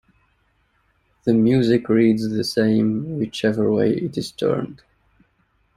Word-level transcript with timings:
The 1.25 1.33
music 1.35 1.87
reads 1.87 2.27
the 2.27 2.43
same 2.43 3.19
whichever 3.19 3.71
way 3.71 3.91
it 3.91 4.17
is 4.17 4.31
turned. 4.31 4.81